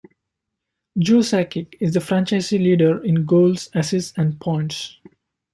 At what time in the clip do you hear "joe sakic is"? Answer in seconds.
0.97-1.93